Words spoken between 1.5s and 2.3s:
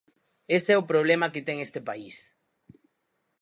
este país!